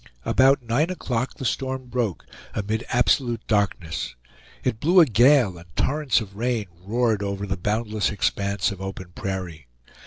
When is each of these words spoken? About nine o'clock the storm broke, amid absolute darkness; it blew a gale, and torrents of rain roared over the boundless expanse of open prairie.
About 0.25 0.63
nine 0.63 0.89
o'clock 0.89 1.35
the 1.35 1.45
storm 1.45 1.85
broke, 1.85 2.25
amid 2.55 2.83
absolute 2.89 3.45
darkness; 3.45 4.15
it 4.63 4.79
blew 4.79 4.99
a 4.99 5.05
gale, 5.05 5.59
and 5.59 5.75
torrents 5.75 6.19
of 6.19 6.35
rain 6.35 6.65
roared 6.79 7.21
over 7.21 7.45
the 7.45 7.55
boundless 7.55 8.09
expanse 8.09 8.71
of 8.71 8.81
open 8.81 9.09
prairie. 9.13 9.67